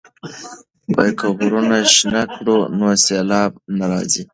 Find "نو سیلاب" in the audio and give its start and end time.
2.77-3.51